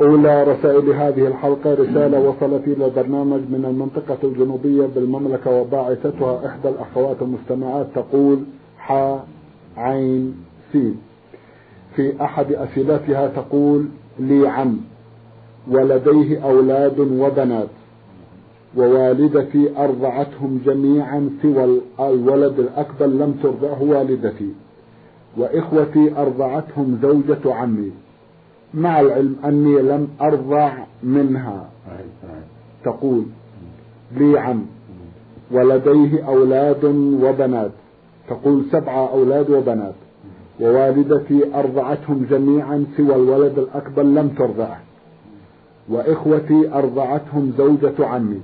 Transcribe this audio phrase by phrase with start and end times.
[0.00, 7.16] أولى رسائل هذه الحلقة رسالة وصلت إلى البرنامج من المنطقة الجنوبية بالمملكة وباعثتها إحدى الأخوات
[7.22, 8.38] المستمعات تقول
[8.78, 9.18] ح
[9.76, 10.34] عين
[10.72, 10.96] سين
[11.96, 13.86] في أحد أسئلتها تقول
[14.18, 14.76] لي عم
[15.70, 17.68] ولديه أولاد وبنات
[18.76, 24.48] ووالدتي أرضعتهم جميعا سوى الولد الأكبر لم ترضعه والدتي
[25.36, 27.90] وإخوتي أرضعتهم زوجة عمي.
[28.76, 31.68] مع العلم أني لم أرضع منها.
[32.84, 33.24] تقول
[34.16, 34.66] لي عم
[35.50, 36.84] ولديه أولاد
[37.22, 37.70] وبنات.
[38.28, 39.94] تقول سبعة أولاد وبنات.
[40.60, 44.80] ووالدتي أرضعتهم جميعا سوى الولد الأكبر لم ترضعه.
[45.88, 48.40] وإخوتي أرضعتهم زوجة عمي.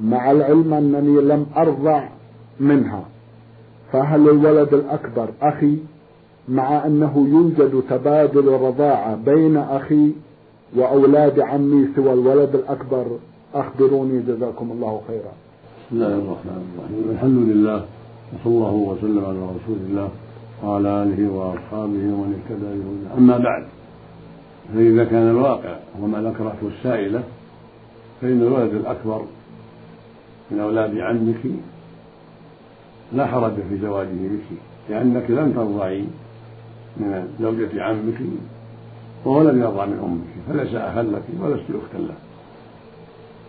[0.00, 2.08] مع العلم أنني لم أرضع
[2.60, 3.04] منها.
[3.92, 5.78] فهل الولد الأكبر أخي؟
[6.48, 10.12] مع أنه يوجد تبادل رضاعة بين أخي
[10.76, 13.06] وأولاد عمي سوى الولد الأكبر.
[13.54, 15.32] أخبروني جزاكم الله خيرا.
[15.86, 17.10] بسم الله الرحمن الرحيم.
[17.10, 17.84] الحمد لله
[18.32, 20.08] وصلى الله وسلم على رسول الله
[20.64, 23.64] وعلى آله وأصحابه ومن اهتدى أما بعد
[24.74, 27.22] فإذا كان الواقع وما ذكرته السائلة
[28.20, 29.22] فإن الولد الأكبر
[30.50, 31.42] من أولاد عمك
[33.12, 34.58] لا حرج في زواجه بك
[34.90, 36.04] لأنك لم ترضعي.
[37.00, 38.20] من زوجة عمك
[39.24, 42.14] وهو لم يرضع من أمك فليس أخا لك ولست أختا له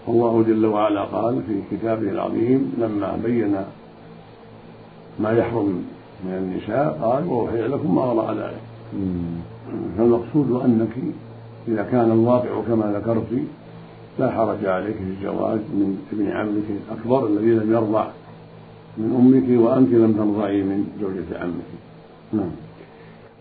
[0.07, 3.55] والله جل وعلا قال في كتابه العظيم لما بين
[5.19, 5.85] ما يحرم
[6.25, 8.61] من النساء قال وأحل لكم ما وراء ذلك.
[9.97, 10.95] فالمقصود أنك
[11.67, 13.41] إذا كان الواقع كما ذكرت
[14.19, 18.07] لا حرج عليك في الزواج من ابن عمك الأكبر الذي لم يرضع
[18.97, 21.69] من أمك وأنت لم ترضعي من زوجة عمك.
[22.33, 22.66] نعم.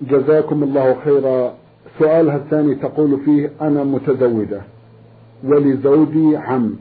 [0.03, 1.55] جزاكم الله خيرا.
[1.99, 4.61] سؤالها الثاني تقول فيه أنا متزوجة
[5.45, 6.75] ولزوجي عم.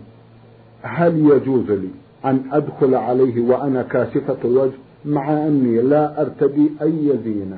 [0.81, 1.89] هل يجوز لي
[2.25, 7.57] أن أدخل عليه وأنا كاشفة الوجه مع أني لا أرتدي أي زينة؟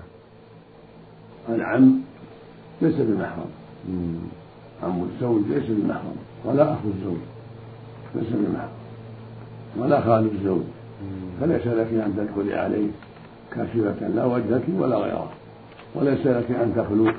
[1.50, 2.02] العم
[2.82, 3.50] ليس بمحرم.
[4.84, 6.16] عم الزوج ليس بمحرم.
[6.46, 7.22] ولا أخو الزوج
[8.16, 8.78] ليس بمحرم.
[9.78, 10.62] ولا خال الزوج.
[11.42, 12.88] فليس لك أن تدخلي عليه
[13.52, 15.32] كاشفة لا وجهك ولا غيره
[15.96, 17.12] وليس لك أن تخلو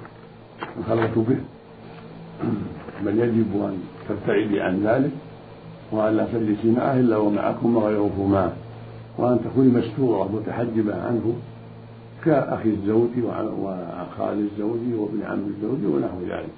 [0.78, 1.38] الخلوة به.
[3.04, 5.10] بل يجب أن تبتعدي عن ذلك
[5.92, 8.52] وأن لا تجلسي معه إلا ومعكما غيركما
[9.18, 11.34] وأن تكوني مستورة متحجبة عنه
[12.24, 16.48] كأخي الزوج وخال الزوج وابن عم الزوج ونحو ذلك.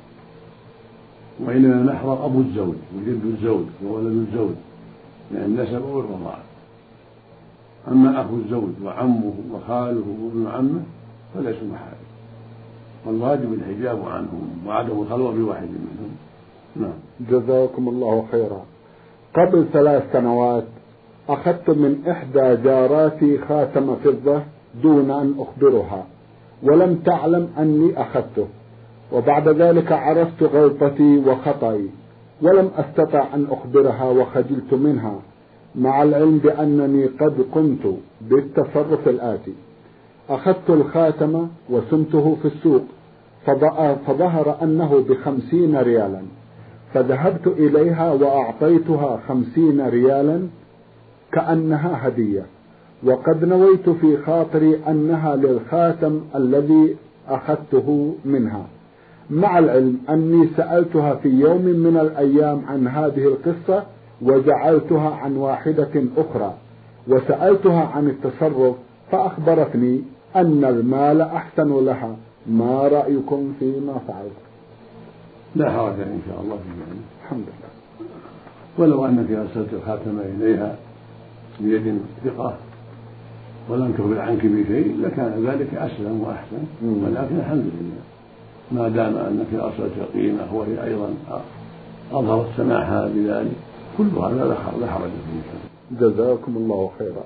[1.41, 4.55] وإنما المحرم أبو الزوج وجد الزوج وولد الزوج
[5.33, 6.43] لأن النسب والرضاعة
[7.89, 10.83] أما أخو الزوج وعمه وخاله وابن عمه
[11.35, 12.00] فليسوا محارم
[13.07, 16.11] والواجب الحجاب عنهم وعدم الخلوة بواحد منهم.
[16.77, 16.93] نعم.
[17.31, 18.63] جزاكم الله خيرا.
[19.35, 20.65] قبل ثلاث سنوات
[21.29, 24.43] أخذت من إحدى جاراتي خاتم فضة
[24.83, 26.07] دون أن أخبرها
[26.63, 28.47] ولم تعلم أني أخذته
[29.13, 31.91] وبعد ذلك عرفت غلطتي وخطئي
[32.43, 35.15] ولم أستطع أن أخبرها وخجلت منها
[35.75, 39.55] مع العلم بأنني قد قمت بالتصرف الآتي.
[40.31, 42.83] أخذت الخاتم وسمته في السوق.
[44.07, 46.23] فظهر أنه بخمسين ريالا.
[46.95, 50.47] فذهبت إليها وأعطيتها خمسين ريالا
[51.33, 52.43] كأنها هدية.
[53.05, 56.97] وقد نويت في خاطري أنها للخاتم الذي
[57.29, 58.67] أخذته منها.
[59.31, 63.85] مع العلم أني سألتها في يوم من الأيام عن هذه القصة
[64.23, 66.55] وجعلتها عن واحدة أخرى.
[67.09, 68.75] وسألتها عن التصرف
[69.11, 70.03] فأخبرتني
[70.37, 72.17] أن المال أحسن لها
[72.51, 74.41] ما رأيكم فيما فعلت
[75.57, 77.71] لا حرج إن شاء الله في ذلك الحمد لله.
[78.79, 80.77] ولو أنك أرسلت الخاتم إليها
[81.61, 82.55] بيد ثقة
[83.69, 86.63] ولم تخبر عنك بشيء لكان ذلك أسلم وأحسن.
[86.83, 88.03] ولكن الحمد لله.
[88.73, 91.09] ما دام أنك أرسلت قيمة وهي أيضا
[92.13, 93.57] أظهرت سماحها بذلك
[93.99, 94.45] كل هذا
[94.81, 95.97] لا حرج فيه.
[96.01, 97.25] جزاكم الله خيرا.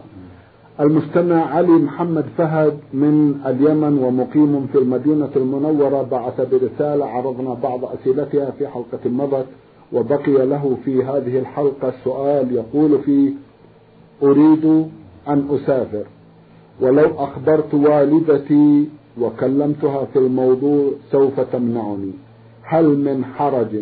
[0.81, 8.51] المستمع علي محمد فهد من اليمن ومقيم في المدينة المنورة بعث برسالة عرضنا بعض أسئلتها
[8.51, 9.47] في حلقة مضت
[9.93, 13.31] وبقي له في هذه الحلقة سؤال يقول فيه
[14.23, 14.65] أريد
[15.29, 16.05] أن أسافر
[16.81, 18.89] ولو أخبرت والدتي
[19.21, 22.13] وكلمتها في الموضوع سوف تمنعني
[22.63, 23.77] هل من حرج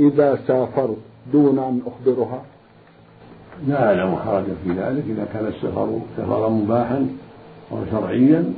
[0.00, 0.96] إذا سافرت
[1.32, 2.42] دون أن أخبرها؟
[3.66, 7.06] لا أعلم حرجا في ذلك إذا كان السفر سفرا مباحا
[7.70, 8.52] وشرعيا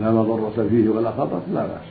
[0.00, 1.86] لا مضرة فيه ولا خطر لا بأس.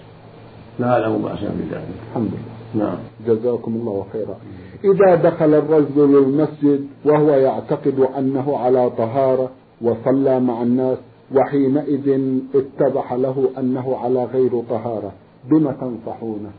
[0.80, 1.88] لا أعلم بأسا في ذلك.
[2.10, 2.86] الحمد لله.
[2.86, 2.98] نعم.
[3.28, 4.38] جزاكم الله خيرا.
[4.84, 9.50] إذا دخل الرجل المسجد وهو يعتقد أنه على طهارة
[9.82, 10.98] وصلى مع الناس
[11.36, 12.22] وحينئذ
[12.56, 15.12] اتضح له أنه على غير طهارة
[15.50, 16.52] بما تنصحونه؟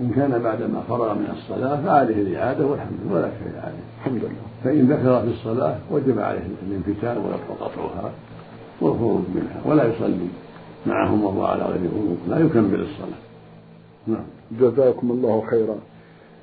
[0.00, 3.84] إن كان بعدما فرغ من الصلاة فعليه الإعادة والحمد لله ولا شيء عليه.
[3.98, 4.44] الحمد لله.
[4.64, 8.10] فإن ذكر في الصلاة وجب عليه الانفتال وقطعها
[8.80, 10.28] والخروج منها ولا يصلي
[10.86, 13.20] معهم وهو على غير وضوء لا يكمل الصلاة.
[14.06, 14.24] نعم.
[14.60, 15.76] جزاكم الله خيرا.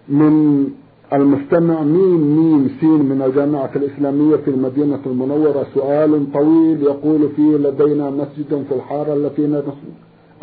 [0.09, 0.67] من
[1.13, 8.09] المستمع ميم ميم سين من الجامعة الإسلامية في المدينة المنورة سؤال طويل يقول فيه لدينا
[8.09, 9.63] مسجد في الحارة التي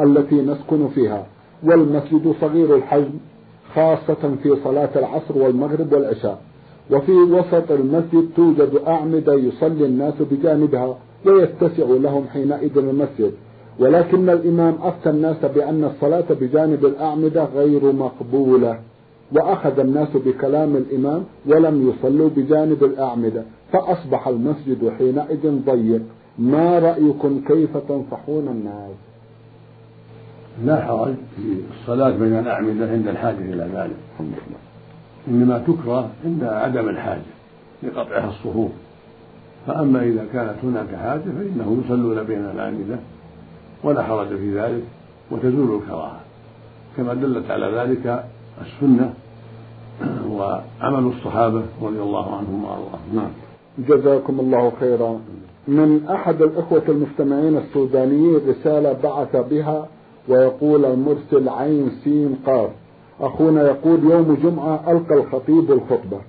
[0.01, 1.27] التي نسكن فيها.
[1.63, 3.15] والمسجد صغير الحجم
[3.75, 6.41] خاصة في صلاة العصر والمغرب والعشاء.
[6.91, 13.33] وفي وسط المسجد توجد أعمدة يصلي الناس بجانبها ويتسع لهم حينئذ المسجد.
[13.79, 18.81] ولكن الإمام أفتى الناس بأن الصلاة بجانب الأعمدة غير مقبولة
[19.33, 23.43] وأخذ الناس بكلام الإمام ولم يصلوا بجانب الأعمدة.
[23.73, 26.03] فأصبح المسجد حينئذ ضيق.
[26.39, 29.08] ما رأيكم كيف تنصحون الناس؟
[30.65, 31.15] لا حرج.
[31.37, 33.97] في الصلاة بين الأعمدة عند الحاجة إلى ذلك.
[35.29, 37.31] إنما تكره عند عدم الحاجة
[37.83, 38.71] لقطعها الصفوف.
[39.67, 42.99] فأما إذا كانت هناك حاجة فإنهم يصلون بين الأعمدة
[43.85, 44.83] ولا حرج في ذلك
[45.31, 46.21] وتزول الكراهة.
[46.97, 48.25] كما دلت على ذلك
[48.61, 49.13] السنة
[50.31, 53.15] وعمل الصحابة رضي الله عنهم وأرضاهم.
[53.15, 53.31] نعم.
[53.79, 55.21] جزاكم الله خيرا.
[55.69, 59.89] من أحد الإخوة المستمعين السودانيين رسالة بعث بها
[60.29, 62.71] ويقول المرسل عين سين قاف.
[63.21, 66.21] أخونا يقول يوم جمعة ألقى الخطيب الخطبة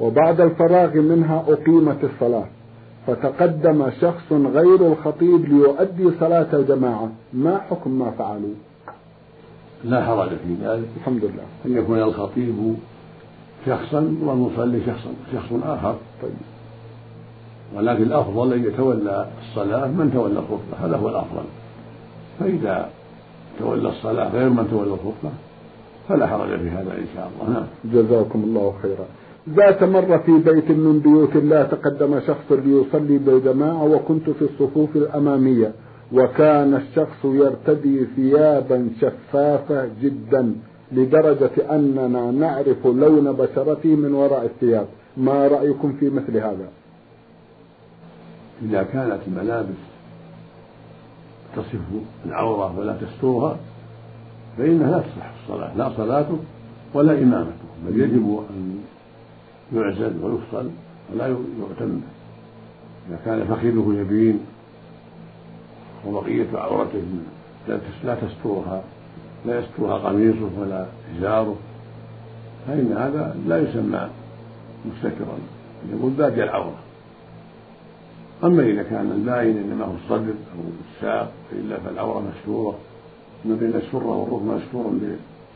[0.00, 2.46] وبعد الفراغ منها أقيمت الصلاة.
[3.06, 7.10] فتقدم شخص غير الخطيب ليؤدي صلاة الجماعة.
[7.32, 8.54] ما حكم ما فعلوا؟
[9.84, 10.88] لا حرج في ذلك.
[10.96, 11.44] الحمد لله.
[11.66, 12.74] أن يكون الخطيب
[13.66, 15.96] شخصا والمصلي شخصا شخص آخر.
[16.22, 16.30] طيب.
[17.76, 20.86] ولكن الأفضل أن يتولى الصلاة من تولى الخطبة.
[20.86, 21.44] هذا هو الأفضل.
[22.40, 22.90] فإذا
[23.58, 25.30] تولى الصلاة غير من تولى الخطبة
[26.08, 27.54] فلا حرج في هذا إن شاء الله.
[27.54, 27.66] نعم.
[27.84, 29.06] جزاكم الله خيرا.
[29.48, 35.72] ذات مرة في بيت من بيوت الله تقدم شخص ليصلي بالجماعة وكنت في الصفوف الأمامية
[36.12, 40.54] وكان الشخص يرتدي ثيابا شفافة جدا
[40.92, 44.86] لدرجة أننا نعرف لون بشرته من وراء الثياب.
[45.16, 46.68] ما رأيكم في مثل هذا؟
[48.62, 49.89] إذا كانت الملابس
[51.56, 51.80] تصف
[52.26, 53.56] العورة ولا تسترها
[54.58, 56.38] فإنها لا تصح الصلاة لا صلاته
[56.94, 58.80] ولا إمامته بل يجب أن
[59.72, 60.70] يعزل ويفصل
[61.12, 62.00] ولا يؤتم
[63.08, 64.40] إذا كان فخذه يبين
[66.06, 67.02] وبقية عورته
[68.04, 68.82] لا تسترها
[69.46, 70.86] لا يسترها قميصه ولا
[71.18, 71.56] إزاره
[72.66, 74.08] فإن هذا لا يسمى
[74.86, 75.38] مستترا
[75.92, 76.78] يقول باقي العورة.
[78.44, 80.60] أما إذا كان الباين إنما هو الصدر أو
[80.96, 82.78] الساق فإلا فالعورة مستورة
[83.44, 84.92] ما بين السرة والركبة مستور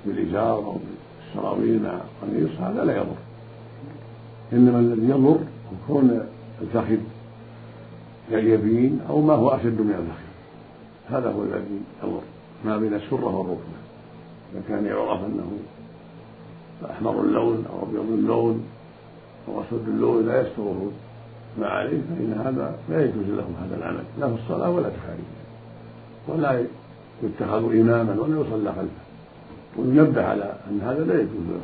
[0.06, 0.76] بالإزار أو
[1.34, 3.16] بالسراويل مع قميص هذا لا يضر.
[4.52, 5.38] إنما الذي يضر
[5.88, 6.26] كون
[6.62, 6.98] الفخذ
[8.30, 10.34] يبين أو ما هو أشد من الفخذ
[11.18, 12.20] هذا هو الذي يضر.
[12.64, 13.78] ما بين السرة والركبة
[14.52, 15.52] إذا كان يعرف أنه
[16.90, 18.64] أحمر اللون أو أبيض اللون
[19.48, 20.90] أو أسود اللون لا يستره.
[21.58, 25.44] ما عليه فإن هذا لا يجوز له هذا العمل لا في الصلاة ولا في خارجها
[26.28, 26.64] ولا
[27.22, 29.04] يتخذ إماما ولا يصلى خلفه.
[29.78, 31.60] وينبه على أن هذا لا يجوز له.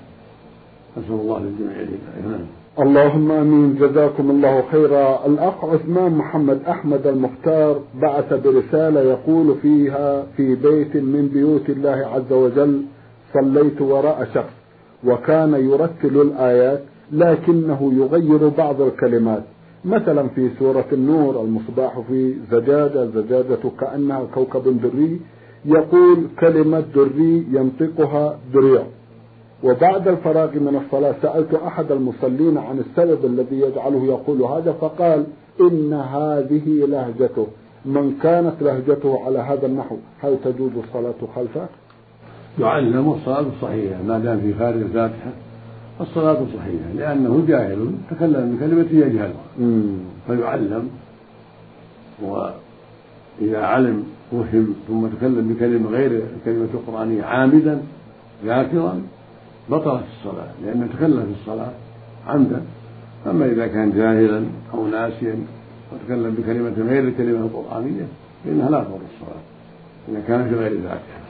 [0.97, 2.45] نسأل الله للجميع الهداية.
[2.79, 3.75] اللهم آمين.
[3.75, 5.27] جزاكم الله خيرا.
[5.27, 12.33] الأخ عثمان محمد أحمد المختار بعث برسالة يقول فيها في بيت من بيوت الله عز
[12.33, 12.83] وجل
[13.35, 14.53] صليت وراء شخص
[15.05, 16.81] وكان يرتل الآيات
[17.13, 19.43] لكنه يغير بعض الكلمات.
[19.85, 25.21] مثلا في سورة النور المصباح في زجاجة زجاجة كأنها كوكب دري
[25.65, 28.83] يقول كلمة دري ينطقها دريع.
[29.65, 35.25] وبعد الفراغ من الصلاة سألت أحد المصلين عن السبب الذي يجعله يقول هذا فقال
[35.61, 37.47] إن هذه لهجته.
[37.85, 41.67] من كانت لهجته على هذا النحو هل تجوز الصلاة خلفه؟
[42.59, 45.31] يعلم الصلاة صحيحة ما دام في خارج الفاتحة
[46.01, 49.33] الصلاة صحيحة لأنه جاهل تكلم بكلمة يجهلها
[50.27, 50.91] فيعلم
[52.23, 57.83] وإذا علم وهم ثم تكلم بكلمة غير الكلمة القرآنية عامدا
[58.45, 59.03] ذاكرا
[59.71, 61.73] بطلت الصلاة لأنه تكلم في الصلاة
[62.27, 62.63] عمدا.
[63.27, 65.35] أما إذا كان جاهلا أو ناسيا
[65.93, 68.07] وتكلم بكلمة غير الكلمة القرآنية
[68.45, 69.43] فإنها لا تضر الصلاة
[70.09, 71.21] إذا كان في غير ذاتها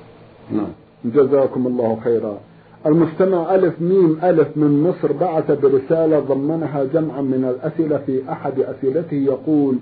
[0.53, 0.69] نعم.
[1.05, 2.39] جزاكم الله خيرا.
[2.87, 9.15] المستمع ألف ميم ألف من مصر بعث برسالة ضمنها جمعا من الأسئلة في أحد أسئلته
[9.15, 9.79] يقول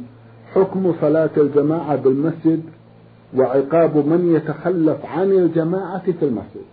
[0.55, 2.63] حكم صلاة الجماعة بالمسجد
[3.37, 6.67] وعقاب من يتخلف عن الجماعة في المسجد؟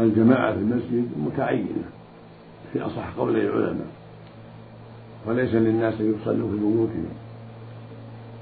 [0.00, 1.84] الجماعة في المسجد متعينة
[2.72, 3.86] في أصح قول العلماء
[5.26, 7.08] وليس للناس أن يصلوا في بيوتهم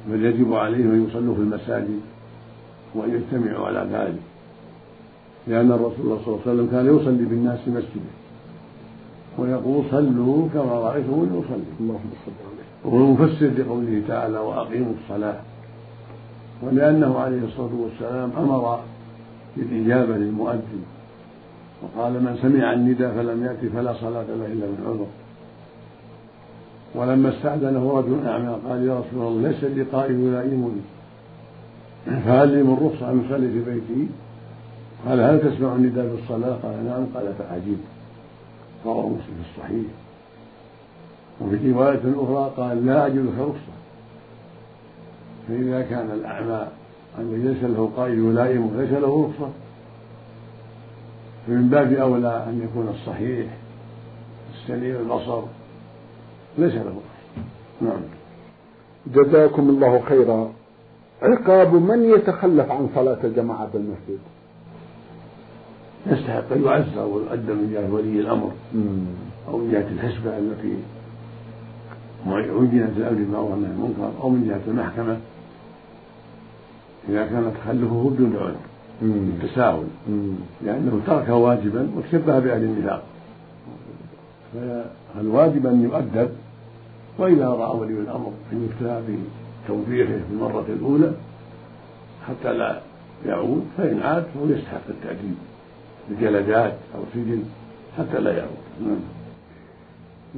[0.09, 2.01] بل يجب عليهم أن يصلوا في المساجد
[2.95, 4.30] وأن يجتمعوا على ذلك.
[5.51, 8.13] لأن الرسول صلى الله عليه وسلم كان يصلي بالناس في مسجده.
[9.39, 11.71] ويقول صلوا كما رأيتموني أصلي.
[11.81, 12.33] اللهم صل
[12.85, 15.41] وهو مفسر لقوله تعالى وأقيموا الصلاة.
[16.63, 18.81] ولأنه عليه الصلاة والسلام أمر
[19.57, 20.83] بالإجابة للمؤذن.
[21.83, 25.07] وقال من سمع النداء فلم يأتي فلا صلاة له إلا من عذر.
[26.95, 30.81] ولما استأذنه رجل أعمى قال يا رسول الله ليس لي قائد يلائمني
[32.07, 34.09] فهل لي من رخصة أن أصلي في بيتي؟
[35.09, 37.07] قال هل تسمع النداء في الصلاة؟ قال نعم.
[37.15, 37.79] قال فعجيب.
[38.85, 39.87] رواه مسلم في الصحيح.
[41.41, 43.81] وفي رواية أخرى قال لا أجد لك رخصة
[45.49, 46.67] فإذا كان الأعمى
[47.19, 49.51] الذي ليس له قائد يلائمه ليس له رخصة
[51.47, 53.47] فمن باب أولى أن يكون الصحيح
[54.55, 55.43] السليم البصر
[56.59, 57.01] ليس له
[57.81, 58.01] نعم.
[59.07, 60.53] جزاكم الله خيرا.
[61.23, 64.19] عقاب من يتخلف عن صلاة الجماعة بالمسجد؟
[66.07, 68.51] يستحق أن يعزر ويؤدى من جهة ولي الأمر.
[69.49, 70.75] أو من جهة الحسبة التي
[72.27, 74.11] عينت الأمر بالمعروف والنهي عن المنكر.
[74.23, 75.17] أو من جهة المحكمة
[77.09, 78.57] إذا كان تخلفه بدون عذر
[79.03, 79.87] التساهل
[80.65, 83.03] لأنه ترك واجبا وتشبه بأهل النفاق.
[84.55, 86.31] فالواجب أن يؤدب
[87.19, 89.03] وإذا رأى ولي الأمر أن يفتى
[89.67, 91.13] بتوبيخه في المرة الأولى
[92.29, 92.81] حتى لا
[93.27, 95.35] يعود فإن عاد فهو يستحق التأديب.
[96.09, 97.43] بجلدات أو سجن
[97.99, 98.51] حتى لا يعود.
[98.83, 99.01] نعم.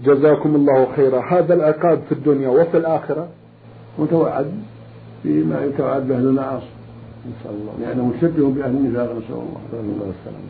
[0.04, 1.20] جزاكم الله خيرا.
[1.20, 3.28] هذا العقاب في الدنيا وفي الآخرة
[3.98, 4.52] متوعد
[5.22, 6.66] فيما يتوعد به المعاصي.
[7.26, 7.72] نسأل الله.
[7.80, 9.34] لأنه مشبه بأهل النفاق نسأل
[9.70, 10.06] الله.
[10.08, 10.46] وسلم.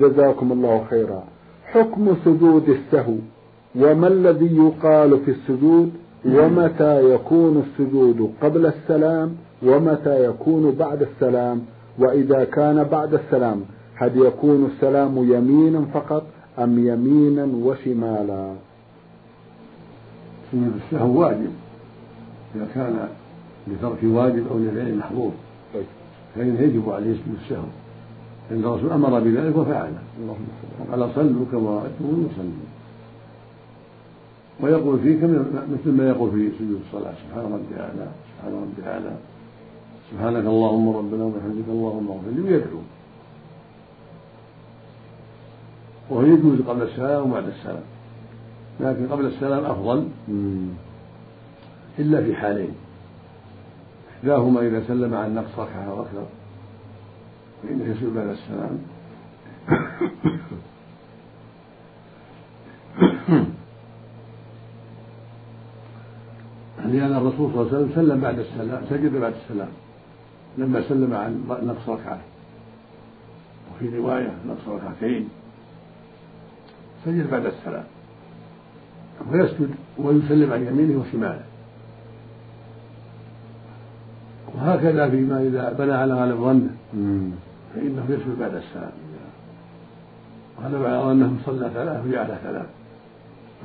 [0.00, 1.22] جزاكم الله خيرا.
[1.64, 3.14] حكم سجود السهو.
[3.76, 5.90] وما الذي يقال في السجود؟
[6.26, 11.62] ومتى يكون السجود قبل السلام؟ ومتى يكون بعد السلام؟
[11.98, 13.60] وإذا كان بعد السلام؟
[14.00, 16.22] هل يكون السلام يمينا فقط
[16.58, 18.54] أم يمينا وشمالا؟
[20.52, 21.52] سجود السهو واجب.
[22.54, 23.08] إذا كان
[23.68, 25.32] لترك واجب أو لفعل محظور
[25.74, 25.84] طيب.
[26.34, 27.64] فإنه يجب عليه سجود السهو.
[28.50, 29.98] لأن الرسول أمر بذلك وفعله
[30.90, 32.66] قال صلوا كما رأيتموني يصلي
[34.60, 35.16] ويقول فيه
[35.74, 37.12] مثل ما يقول في سجود الصلاة.
[37.12, 39.16] سبحان ربي أعلى سبحان ربي أعلى.
[40.10, 42.78] سبحانك اللهم ربنا وبحمدك اللهم اغفر لي ويدعو
[46.10, 47.82] وهو يجوز قبل السلام وبعد السلام.
[48.80, 50.08] لكن قبل السلام أفضل
[51.98, 52.74] إلا في حالين.
[54.18, 56.26] إحداهما إذا سلم عن نقص ركعة أو أكثر
[57.62, 58.78] فإنه يسجد بعد السلام.
[66.84, 69.68] لأن الرسول صلى الله عليه وسلم سلم بعد السلام سجد بعد السلام
[70.58, 72.20] لما سلم عن نقص ركعة.
[73.74, 75.28] وفي رواية نقص ركعتين.
[77.04, 77.84] سجد بعد السلام.
[79.32, 81.44] ويسجد ويسلم عن يمينه وشماله.
[84.54, 86.70] وهكذا فيما إذا بنى على غالب ظنه.
[87.74, 88.92] فإنه يسجد بعد السلام.
[90.62, 92.66] غلب على ظنه صلى ثلاث وجعلها ثلاث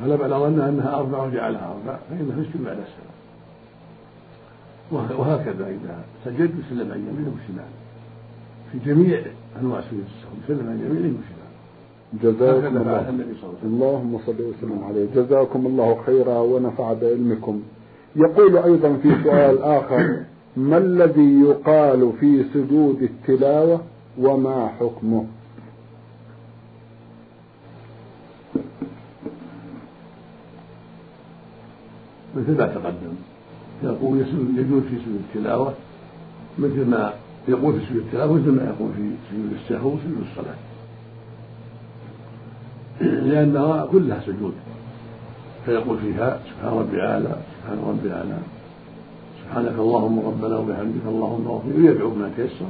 [0.04, 3.14] غلب على ظنه أنها أربع وجعلها أربع فإنه يسجد بعد السلام.
[5.20, 7.68] وهكذا إذا سجد يسلم عن يمينه وشماله.
[8.72, 9.22] في جميع
[9.62, 11.33] أنواع سجود السهو يسلم عن يمينه وشماله.
[12.22, 13.10] جزاكم الله.
[13.64, 15.06] اللهم صل وسلم عليه.
[15.16, 17.62] جزاكم الله خيرا ونفع بعلمكم.
[18.16, 20.20] يقول أيضا في سؤال آخر
[20.58, 23.82] ما الذي يقال في سجود التلاوة
[24.20, 25.26] وما حكمه؟
[32.38, 33.16] مثل ما تقدم
[33.84, 34.18] يقول
[34.58, 35.74] يجوز في سجود التلاوة
[36.60, 37.14] مثل ما
[37.48, 40.56] يقول في سجود التلاوة مثل ما يقول في سجود السهو وسجود الصلاة.
[43.02, 44.54] لأنها كلها سجود.
[45.66, 48.38] فيقول فيها سبحان ربي الأعلى سبحان ربي الأعلى
[49.44, 51.68] سبحانك اللهم ربنا وبحمدك اللهم اغفر.
[51.78, 52.66] ويدعو بما تيسر.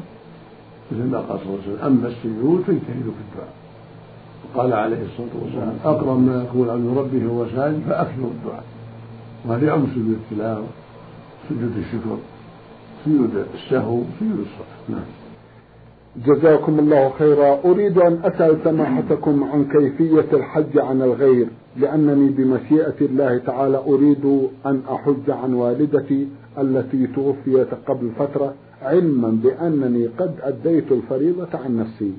[0.92, 3.54] مثل ما قال صلى الله عليه وسلم أما السجود فاجتهدوا في الدعاء.
[4.56, 8.64] وقال عليه الصلاة والسلام أقرب ما يكون عبد ربه هو ساجد فأكثر الدعاء.
[9.46, 10.68] وهذا يعم سجود التلاوة
[11.50, 12.18] سجود الشكر
[13.06, 14.80] سجود السهو سجود الصلاة.
[14.90, 15.23] نعم.
[16.18, 17.60] جزاكم الله خيرا.
[17.66, 24.26] أريد أن أسأل سماحتكم عن كيفية الحج عن الغير لأنني بمشيئة الله تعالى أريد
[24.66, 26.28] أن أحج عن والدتي
[26.58, 32.14] التي توفيت قبل فترة علما بأنني قد أديت الفريضة عن نفسي.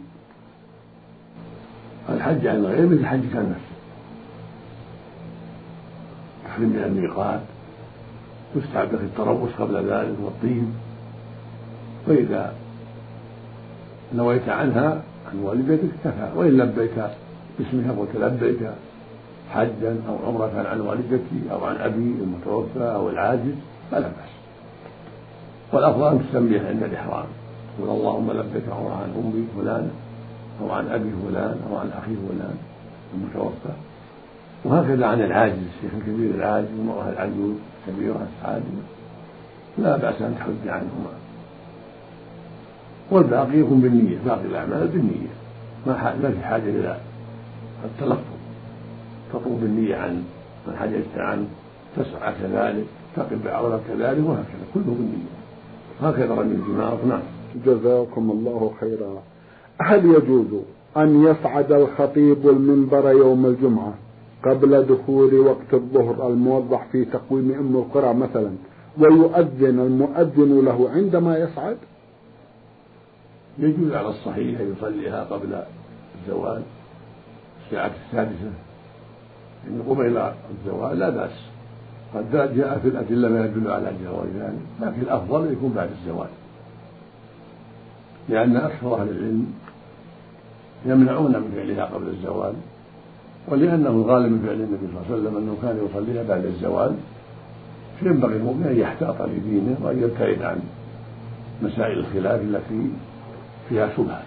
[2.09, 3.75] الحج عن الغير مثل الحج عن نفسه
[6.45, 7.41] تحرم من الميقات
[8.57, 10.69] يستحب لك قبل ذلك والطيب
[12.09, 12.55] وإذا
[14.15, 16.91] نويت عنها عن والدتك كفى وإن لبيت
[17.59, 18.71] باسمها قلت لبيك
[19.51, 23.55] حجا أو عمرة عن والدتي أو عن أبي المتوفى أو العاجز
[23.91, 24.35] فلا بأس.
[25.73, 27.27] والأفضل أن تسميه عند الإحرام.
[27.81, 29.91] قل اللهم لبيك عمرة عن أمي فلان
[30.63, 32.57] أو عن أبي فلان أو عن أخي فلان
[33.15, 33.75] المتوفى.
[34.65, 37.55] وهكذا عن العاجز الشيخ الكبير العاجز والمرأة العجوز
[37.89, 38.85] الكبيرة العاجزة
[39.79, 41.24] لا بأس أن تحج عنهما.
[43.11, 45.35] والباقي يكون بالنية باقي الأعمال بالنية.
[45.87, 46.97] ما ما في حاجة إلى
[47.85, 48.35] التلفظ
[49.33, 50.23] تطلب النية عن
[50.67, 51.47] من حججت عنه
[51.97, 52.85] تسعى كذلك
[53.17, 54.65] تقف بعورة كذلك وهكذا.
[54.75, 55.35] كله بالنية.
[56.03, 57.23] هكذا رمي الجمار نعم.
[57.67, 59.23] جزاكم الله خيرا.
[59.81, 60.63] هل يجوز
[60.97, 63.95] أن يصعد الخطيب المنبر يوم الجمعة
[64.45, 68.51] قبل دخول وقت الظهر الموضح في تقويم أم القرى مثلا
[68.99, 71.77] ويؤذن المؤذن له عندما يصعد؟
[73.59, 75.63] يجوز على الصحيح أن يصليها قبل
[76.21, 76.63] الزوال
[77.67, 78.51] الساعة السادسة.
[79.69, 80.19] إن قبيل
[80.59, 81.31] الزوال لا بأس.
[82.15, 86.29] قد جاء في الأدلة ما يدل على جواز ذلك لكن الأفضل يكون بعد الزوال.
[88.29, 89.53] لأن أكثر أهل العلم
[90.87, 92.55] يمنعون من فعلها قبل الزوال
[93.49, 96.95] ولأنه الغالب من فعل النبي صلى الله عليه وسلم أنه كان يصليها بعد الزوال.
[98.01, 100.61] فينبغي المؤمن أن يحتاط لدينه وأن يبتعد عن
[101.63, 102.91] مسائل الخلاف التي
[103.69, 104.23] فيها شبهة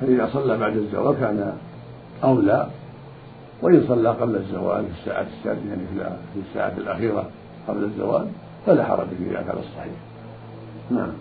[0.00, 1.52] فإذا صلى بعد الزوال كان
[2.24, 2.68] أولى
[3.62, 5.82] وإن صلى قبل الزوال في الساعة السادسة يعني
[6.34, 7.24] في الساعة الأخيرة
[7.68, 8.26] قبل الزوال
[8.66, 9.92] فلا حرج في ذلك على الصحيح.
[10.90, 11.12] نعم.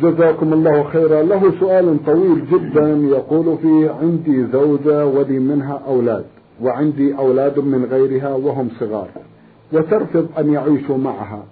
[0.00, 1.22] جزاكم الله خيرا.
[1.22, 6.24] له سؤال طويل جدا يقول فيه عندي زوجة ولي منها أولاد
[6.62, 9.08] وعندي أولاد من غيرها وهم صغار
[9.72, 11.42] وترفض أن يعيشوا معها.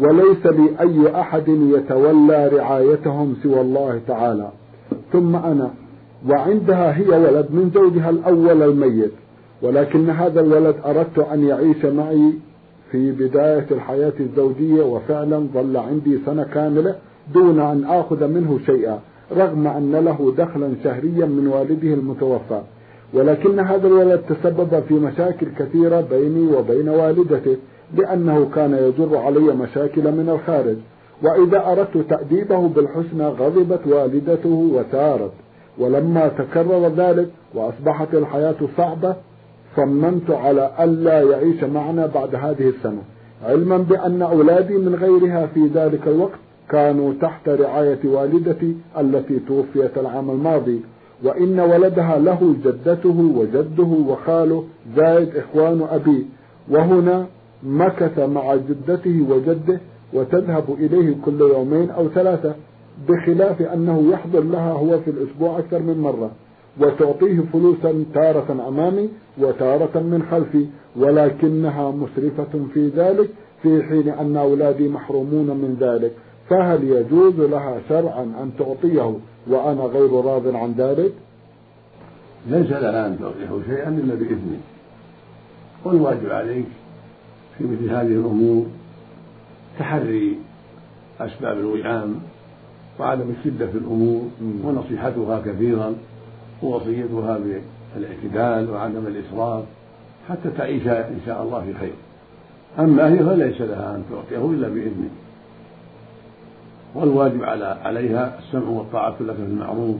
[0.00, 4.48] وليس لي أي أحد يتولى رعايتهم سوى الله تعالى.
[5.12, 5.70] ثم أنا
[6.28, 9.12] وعندها هي ولد من زوجها الأول الميت
[9.62, 12.32] ولكن هذا الولد أردت أن يعيش معي
[12.92, 16.94] في بداية الحياة الزوجية وفعلا ظل عندي سنة كاملة
[17.34, 18.98] دون أن آخذ منه شيئا
[19.36, 22.60] رغم أن له دخلا شهريا من والده المتوفى.
[23.14, 27.56] ولكن هذا الولد تسبب في مشاكل كثيرة بيني وبين والدته.
[27.94, 30.76] لأنه كان يجر علي مشاكل من الخارج
[31.22, 35.32] وإذا أردت تأديبه بالحسنى غضبت والدته وسارت
[35.78, 39.16] ولما تكرر ذلك وأصبحت الحياة صعبة
[39.76, 43.02] صممت على ألا يعيش معنا بعد هذه السنة.
[43.44, 46.38] علما بأن أولادي من غيرها في ذلك الوقت
[46.70, 50.80] كانوا تحت رعاية والدتي التي توفيت العام الماضي.
[51.24, 54.64] وإن ولدها له جدته وجده وخاله
[54.96, 56.26] زائد إخوان أبي.
[56.70, 57.26] وهنا
[57.62, 59.80] مكث مع جدته وجده
[60.12, 62.54] وتذهب إليه كل يومين أو ثلاثة
[63.08, 66.30] بخلاف أنه يحضر لها هو في الأسبوع أكثر من مرة
[66.80, 70.66] وتعطيه فلوسا تارة أمامي وتارة من خلفي
[70.96, 73.28] ولكنها مسرفة في ذلك
[73.62, 76.12] في حين أن أولادي محرومون من ذلك.
[76.50, 79.14] فهل يجوز لها شرعا أن تعطيه
[79.50, 81.12] وأنا غير راض عن ذلك؟
[82.50, 84.60] ليس لها أن تعطيه شيئا إلا بإذنه.
[85.84, 86.66] والواجب عليك
[87.58, 88.66] في مثل هذه الأمور
[89.78, 90.38] تحري
[91.20, 92.14] أسباب الوئام
[93.00, 94.22] وعدم الشدة في الأمور
[94.64, 95.94] ونصيحتها كثيرا
[96.62, 97.38] ووصيتها
[97.94, 99.64] بالاعتدال وعدم الإسراف
[100.28, 101.92] حتى تعيش إن شاء الله في خير.
[102.78, 105.10] أما هي فليس لها أن تعطيه إلا بإذنه.
[106.94, 109.96] والواجب على عليها السمع والطاعة لك في المعروف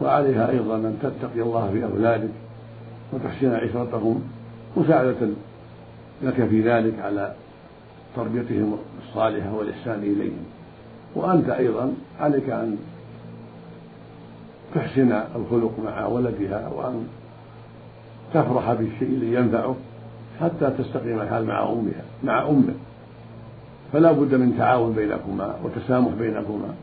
[0.00, 2.30] وعليها أيضا أن تتقي الله في أولادك
[3.12, 4.22] وتحسن عشرتهم
[4.76, 5.28] مساعدة
[6.22, 7.34] لك في ذلك على
[8.16, 10.44] تربيتهم الصالحة والإحسان إليهم.
[11.14, 12.76] وأنت أيضا عليك أن
[14.74, 17.06] تحسن الخلق مع ولدها وأن
[18.34, 19.76] تفرح بالشيء الذي ينفعه
[20.40, 22.74] حتى تستقيم الحال مع أمها مع أمه.
[23.92, 26.74] فلا بد من تعاون بينكما وتسامح بينكما.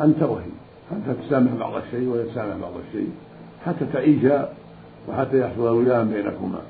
[0.00, 0.44] أنت وهي.
[0.90, 3.10] حتى تسامح بعض الشيء وهي تسامح بعض الشيء.
[3.66, 4.48] حتى تعيشا
[5.08, 6.60] وحتى يحصل الوئام بينكما.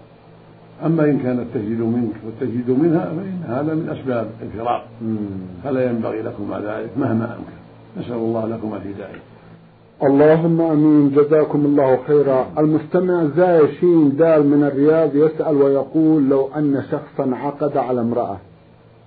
[0.87, 4.87] أما إن كانت تجد منك وتجد منها فإن هذا من أسباب الفراق.
[5.65, 7.61] فلا ينبغي لكما ذلك مهما أمكن.
[8.01, 9.21] نسأل الله لكم الهداية.
[10.03, 11.11] اللهم آمين.
[11.11, 12.47] جزاكم الله خيرا.
[12.59, 18.37] المستمع زاي شين دال من الرياض يسأل ويقول لو أن شخصا عقد على امرأة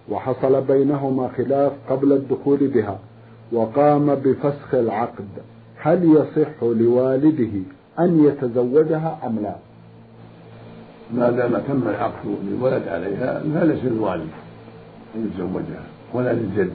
[0.10, 3.00] وحصل بينهما خلاف قبل الدخول بها
[3.52, 5.28] وقام بفسخ العقد
[5.78, 7.60] هل يصح لوالده
[8.00, 9.56] أن يتزوجها أم لا؟
[11.14, 14.30] ما دام تم العقد للولد عليها فليس للوالد
[15.16, 16.74] أن يتزوجها ولا للجد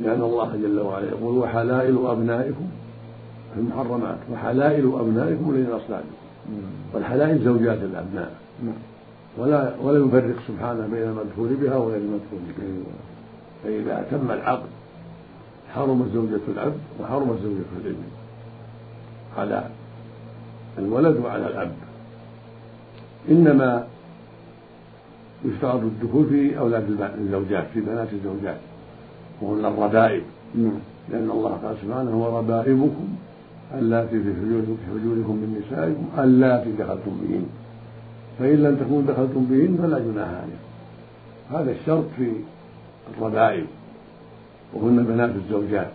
[0.00, 2.68] لأن الله جل وعلا يقول وحلائل أبنائكم
[3.54, 6.18] في المحرمات وحلائل أبنائكم الذين أصلابكم
[6.94, 8.30] والحلائل زوجات الأبناء.
[9.38, 12.66] ولا ولا يفرق سبحانه بين المدخول بها وغير المدخول بها.
[13.64, 14.68] فإذا تم العقد
[15.74, 18.02] حرمت زوجة العبد وحرمت زوجة الإبن.
[19.38, 19.64] على
[20.78, 21.72] الولد وعلى الأب.
[23.30, 23.86] إنما
[25.44, 28.56] يشترط الدخول في أولاد الزوجات في بنات الزوجات
[29.42, 30.22] وهن الربائب.
[30.54, 30.72] نعم.
[31.08, 33.08] لأن الله قال سبحانه وربائبكم
[33.74, 34.34] اللاتي في
[34.90, 37.46] حجوركم من نسائكم اللاتي دخلتم بهن.
[38.38, 40.68] فإن لم تكونوا دخلتم بهن فلا جناح عليكم.
[41.50, 42.32] هذا الشرط في
[43.16, 43.66] الربائب.
[44.74, 45.90] وهن بنات الزوجات.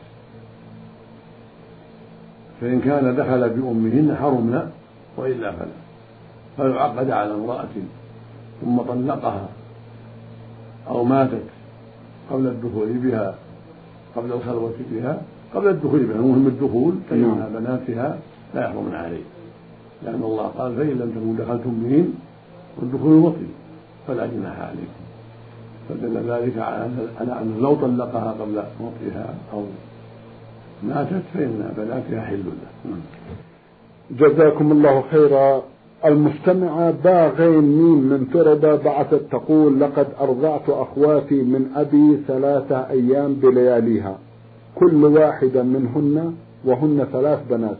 [2.61, 4.71] فإن كان دخل بأمهن حرمنا
[5.17, 5.67] وإلا فلا.
[6.57, 7.75] فيعقد على امرأة
[8.61, 9.49] ثم طلقها
[10.87, 11.43] أو ماتت
[12.31, 13.35] قبل الدخول بها
[14.15, 15.21] قبل الخلوة بها
[15.55, 17.53] قبل الدخول بها المهم الدخول فإن نعم.
[17.59, 18.17] بناتها
[18.55, 19.23] لا يحرمن عليه
[20.05, 22.13] لأن الله قال فإن لم تكونوا دخلتم بهن
[22.77, 23.47] والدخول وطي
[24.07, 25.03] فلا جناح عليكم
[25.89, 29.63] فدل ذلك على أنه لو طلقها قبل وطئها أو
[30.83, 32.95] ماتت فإن بناتها حل له.
[34.11, 35.63] جزاكم الله خيرا
[36.05, 44.17] المستمعة باغين ميم من تربة بعثت تقول لقد أرضعت أخواتي من أبي ثلاثة أيام بلياليها.
[44.75, 46.33] كل واحدة منهن
[46.65, 47.77] وهن ثلاث بنات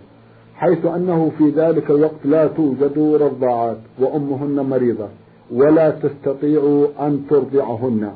[0.55, 5.07] حيث أنه في ذلك الوقت لا توجد رضاعات وأمهن مريضة
[5.51, 8.11] ولا تستطيع أن ترضعهن.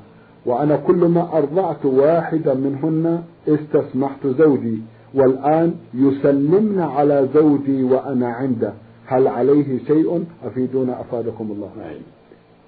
[0.45, 4.77] وأنا كل ما أرضعت واحدة منهن استسمحت زوجي
[5.13, 8.73] والآن يسلمن على زوجي وأنا عنده.
[9.07, 12.01] هل عليه شيء أفيدونا أفادكم الله نعم.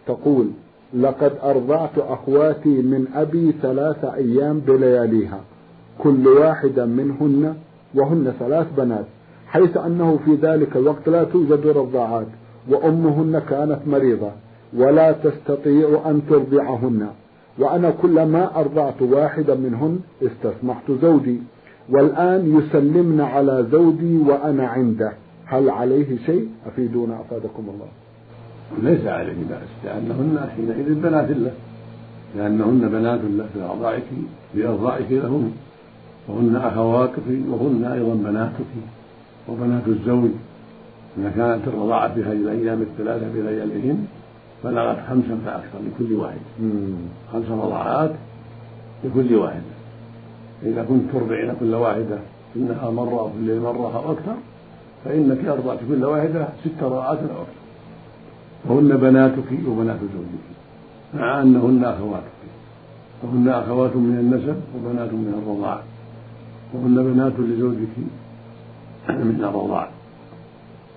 [0.08, 0.48] تقول
[0.94, 5.40] لقد أرضعت أخواتي من أبي ثلاث أيام بلياليها
[5.98, 7.56] كل واحدة منهن
[7.96, 9.06] وهن ثلاث بنات
[9.48, 12.28] حيث أنه في ذلك الوقت لا توجد رضاعات
[12.70, 14.32] وأمهن كانت مريضة
[14.74, 17.08] ولا تستطيع أن ترضعهن
[17.60, 21.40] وأنا كلما أرضعت واحدة منهن استسمحت زوجي
[21.90, 25.14] والآن يسلمن على زوجي وأنا عنده
[25.50, 27.88] هل عليه شيء أفيدونا أفادكم الله؟
[28.92, 31.52] ليس عليه بأس لأنهن حينئذ بنات له
[32.38, 34.04] لأنهن بنات له في أرضائك
[34.54, 35.52] في أرضائك لهن
[36.28, 38.66] وهن أخواتك وهن أيضا بناتك
[39.50, 40.30] وبنات الزوج.
[41.18, 44.06] إذا كانت الرضاعة في هذه الأيام الثلاثة بلياليهن
[44.64, 46.40] بلغت خمسا فأكثر لكل واحد.
[47.34, 48.12] خمس رضاعات
[49.04, 49.62] لكل واحدة
[50.64, 52.18] إذا كنت ترضعين كل واحدة
[52.54, 54.36] في النهار مرة وفي الليل مرة أو أكثر
[55.06, 57.60] فإنك أرضعت كل واحدة ست رضعات أو أكثر.
[58.66, 60.50] وهن بناتك وبنات زوجك
[61.14, 62.40] مع أنهن أخواتك.
[63.24, 65.80] وهن أخوات من النسب وبنات من الرضاع.
[66.74, 67.96] وهن بنات لزوجك
[69.10, 69.90] من الرضاع.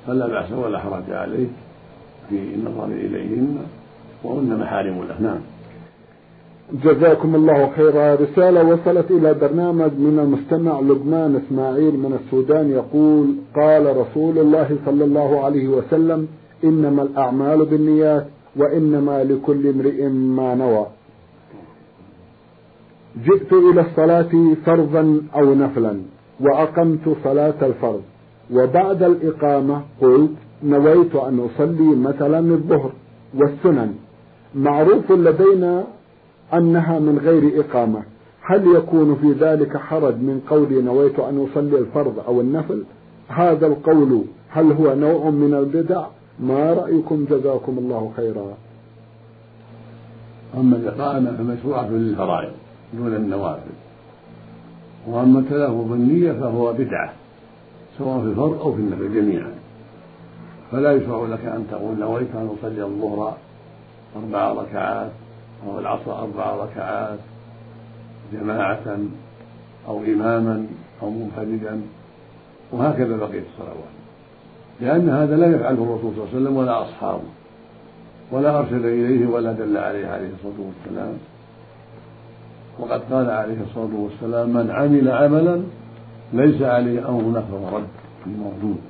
[0.06, 1.50] فلا بأس ولا حرج عليك
[2.28, 3.58] في النظر إليهن
[4.24, 5.40] وهن محارم له نعم.
[6.72, 8.14] جزاكم الله خيرا.
[8.14, 15.04] رسالة وصلت إلى برنامج من المستمع لبنان إسماعيل من السودان يقول قال رسول الله صلى
[15.04, 16.28] الله عليه وسلم
[16.64, 20.86] إنما الأعمال بالنيات وإنما لكل امرئ ما نوى.
[23.24, 26.00] جئت إلى الصلاة فرضا أو نفلا
[26.40, 28.02] وأقمت صلاة الفرض.
[28.52, 30.30] وبعد الإقامة قلت
[30.64, 32.92] نويت أن أصلي مثلا الظهر
[33.38, 33.94] والسنن.
[34.54, 35.84] معروف لدينا
[36.54, 38.02] أنها من غير إقامة.
[38.42, 42.84] هل يكون في ذلك حرج من قولي نويت أن أصلي الفرض أو النفل؟
[43.28, 46.06] هذا القول هل هو نوع من البدع؟
[46.40, 48.54] ما رأيكم جزاكم الله خيرا.
[50.56, 52.52] أما الإقامة فمشروعة للفرائض
[52.92, 53.70] دون النوافل.
[55.08, 57.12] وأما تلفظ النية فهو بدعة
[57.98, 59.52] سواء في الفرض أو في النفل جميعا.
[60.72, 63.36] فلا يشرع لك أن تقول نويت أن أصلي الظهر
[64.16, 65.10] أربع ركعات
[65.66, 67.18] أو العصر أربع ركعات
[68.32, 68.98] جماعة
[69.88, 70.66] أو إماما
[71.02, 71.80] أو منفردا
[72.72, 73.92] وهكذا بقية الصلوات.
[74.80, 77.28] لأن هذا لا يفعله الرسول صلى الله عليه وسلم ولا أصحابه
[78.32, 81.14] ولا أرشد إليه ولا دل عليه عليه الصلاة والسلام.
[82.78, 85.62] وقد قال عليه الصلاة والسلام من عمل عملا
[86.32, 87.88] ليس عليه أمرنا فهو رد
[88.26, 88.80] الموجود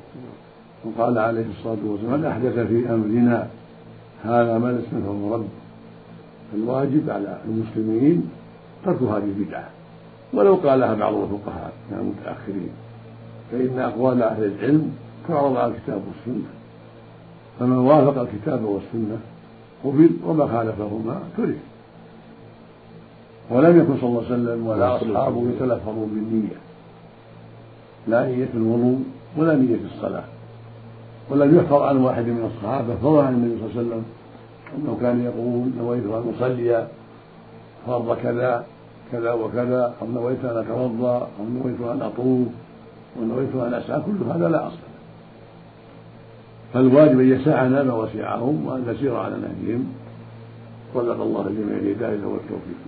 [0.85, 3.49] وقال عليه الصلاة والسلام من أحدث في أمرنا
[4.25, 5.49] هذا ما ليس فهو رد
[6.55, 8.31] الواجب على المسلمين
[8.85, 9.69] ترك هذه البدعة.
[10.33, 12.71] ولو قالها بعض الفقهاء من المتأخرين
[13.51, 14.93] فإن أقوال أهل العلم
[15.29, 16.49] تعرض على الكتاب والسنة.
[17.61, 19.19] فمن وافق الكتاب والسنة
[19.85, 21.59] قبل وما خالفهما ترك.
[23.51, 26.57] ولم يكن صلى الله عليه وسلم ولا أصحابه يتلفظون بالنية.
[28.09, 29.05] لا نية الوضوء
[29.37, 30.25] ولا نية الصلاة.
[31.31, 34.05] ولم يحفظ عن واحد من الصحابة فضلا عن النبي صلى الله عليه وسلم
[34.77, 36.87] أنه كان يقول نويت أن أصلي
[37.87, 38.65] فرض كذا
[39.13, 42.49] كذا وكذا أو نويت أن أتوضأ أو نويت أن أطوف
[43.21, 44.77] ونويت أن أسعى كل هذا لا أصل.
[46.75, 49.93] فالواجب أن يسعنا ما وسعهم وأن نسير على نهجهم
[50.95, 52.83] صدق الله الجميع الهداية والتوفيق.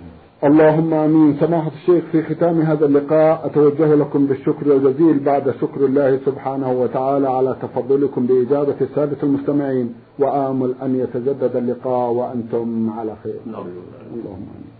[0.44, 6.18] اللهم آمين سماحة الشيخ في ختام هذا اللقاء أتوجه لكم بالشكر الجزيل بعد شكر الله
[6.26, 13.34] سبحانه وتعالى على تفضلكم بإجابة السادة المستمعين وآمل أن يتجدد اللقاء وأنتم على خير.
[13.46, 14.74] اللهم آمين.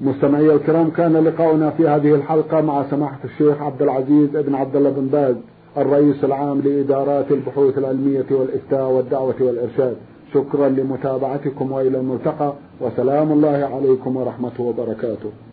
[0.00, 4.90] مستمعي الكرام كان لقاؤنا في هذه الحلقة مع سماحة الشيخ عبد العزيز ابن عبد الله
[4.90, 5.36] بن باز
[5.76, 9.96] الرئيس العام لإدارات البحوث العلمية والإفتاء والدعوة والإرشاد
[10.34, 15.45] شكرا لمتابعتكم وإلى الملتقى وسلام الله عليكم ورحمته وبركاته.